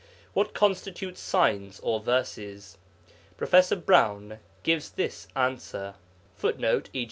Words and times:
What 0.33 0.55
constitutes 0.55 1.21
'signs' 1.21 1.79
or 1.81 1.99
verses? 1.99 2.79
Prof. 3.37 3.85
Browne 3.85 4.39
gives 4.63 4.89
this 4.89 5.27
answer: 5.35 5.93
[Footnote: 6.37 6.89
E. 6.91 6.99